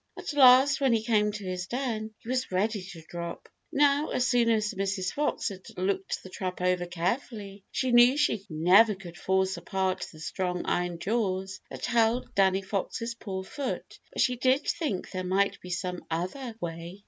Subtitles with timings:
[0.17, 3.47] At last, when he came to his den, he was ready to drop.
[3.71, 5.13] Now, as soon as Mrs.
[5.13, 10.19] Fox had looked the trap over carefully, she knew she never could force apart the
[10.19, 15.61] strong iron jaws that held Danny Fox's poor foot, but she did think there might
[15.61, 16.99] be some other way.